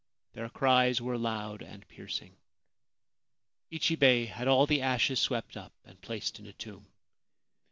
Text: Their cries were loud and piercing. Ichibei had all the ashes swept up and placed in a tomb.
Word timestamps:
Their 0.33 0.49
cries 0.49 0.99
were 0.99 1.15
loud 1.15 1.61
and 1.61 1.87
piercing. 1.87 2.35
Ichibei 3.71 4.25
had 4.25 4.47
all 4.47 4.65
the 4.65 4.81
ashes 4.81 5.19
swept 5.19 5.55
up 5.55 5.73
and 5.85 6.01
placed 6.01 6.39
in 6.39 6.47
a 6.47 6.53
tomb. 6.53 6.87